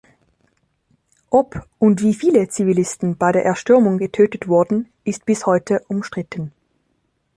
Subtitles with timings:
[1.29, 6.51] Ob und wie viele Zivilisten bei der Erstürmung getötet wurden ist bis heute umstritten.